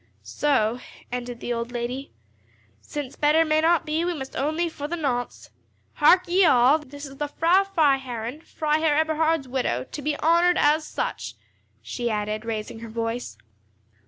"So," 0.23 0.79
ended 1.11 1.41
the 1.41 1.53
old 1.53 1.71
lady, 1.71 2.11
"since 2.81 3.15
better 3.15 3.45
may 3.45 3.61
not 3.61 3.85
be, 3.85 4.03
we 4.03 4.15
must 4.15 4.35
own 4.35 4.57
thee 4.57 4.67
for 4.67 4.87
the 4.87 4.95
nonce. 4.95 5.51
Hark 5.93 6.27
ye 6.27 6.43
all, 6.43 6.79
this 6.79 7.05
is 7.05 7.17
the 7.17 7.27
Frau 7.27 7.63
Freiherrinn, 7.63 8.41
Freiherr 8.41 8.97
Eberhard's 8.97 9.47
widow, 9.47 9.83
to 9.83 10.01
be 10.01 10.17
honoured 10.17 10.57
as 10.57 10.87
such," 10.87 11.35
she 11.83 12.09
added, 12.09 12.45
raising 12.45 12.79
her 12.79 12.89
voice. 12.89 13.37